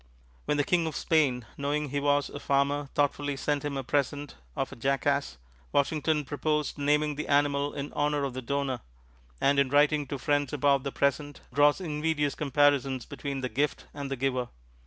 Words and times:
When 0.45 0.57
the 0.57 0.63
King 0.63 0.87
of 0.87 0.95
Spain, 0.95 1.45
knowing 1.59 1.89
he 1.89 1.99
was 1.99 2.29
a 2.29 2.39
farmer, 2.39 2.89
thoughtfully 2.95 3.37
sent 3.37 3.63
him 3.63 3.77
a 3.77 3.83
present 3.83 4.33
of 4.55 4.71
a 4.71 4.75
jackass, 4.75 5.37
Washington 5.71 6.25
proposed 6.25 6.79
naming 6.79 7.13
the 7.13 7.27
animal 7.27 7.75
in 7.75 7.93
honor 7.93 8.23
of 8.23 8.33
the 8.33 8.41
donor; 8.41 8.79
and 9.39 9.59
in 9.59 9.69
writing 9.69 10.07
to 10.07 10.17
friends 10.17 10.53
about 10.53 10.81
the 10.81 10.91
present, 10.91 11.41
draws 11.53 11.79
invidious 11.79 12.33
comparisons 12.33 13.05
between 13.05 13.41
the 13.41 13.47
gift 13.49 13.85
and 13.93 14.09
the 14.09 14.15
giver. 14.15 14.47